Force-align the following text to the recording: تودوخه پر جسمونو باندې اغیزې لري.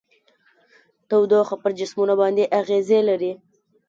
تودوخه 1.09 1.55
پر 1.61 1.71
جسمونو 1.79 2.13
باندې 2.21 2.43
اغیزې 2.59 2.99
لري. 3.09 3.33